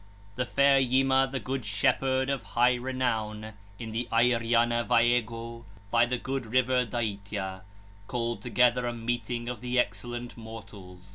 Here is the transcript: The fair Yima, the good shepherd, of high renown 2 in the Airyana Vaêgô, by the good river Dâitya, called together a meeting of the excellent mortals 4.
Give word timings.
The 0.35 0.47
fair 0.47 0.79
Yima, 0.79 1.29
the 1.31 1.39
good 1.39 1.63
shepherd, 1.63 2.31
of 2.31 2.41
high 2.41 2.73
renown 2.73 3.53
2 3.77 3.83
in 3.83 3.91
the 3.91 4.07
Airyana 4.11 4.87
Vaêgô, 4.87 5.63
by 5.91 6.07
the 6.07 6.17
good 6.17 6.47
river 6.47 6.87
Dâitya, 6.87 7.61
called 8.07 8.41
together 8.41 8.87
a 8.87 8.93
meeting 8.93 9.47
of 9.47 9.61
the 9.61 9.77
excellent 9.77 10.35
mortals 10.35 11.09
4. 11.09 11.09